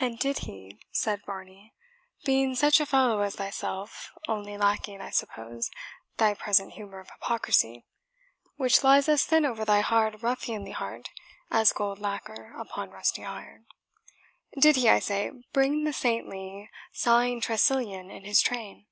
[0.00, 1.74] "And did he," said Varney,
[2.24, 5.70] "being such a fellow as thyself, only lacking, I suppose,
[6.16, 7.86] thy present humour of hypocrisy,
[8.56, 11.10] which lies as thin over thy hard, ruffianly heart
[11.52, 13.66] as gold lacquer upon rusty iron
[14.58, 18.88] did he, I say, bring the saintly, sighing Tressilian in his train?"